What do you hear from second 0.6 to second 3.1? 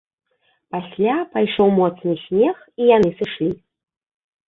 Пасля пайшоў моцны снег і яны